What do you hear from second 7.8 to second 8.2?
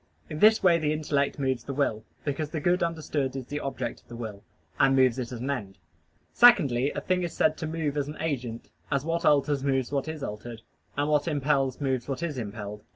as an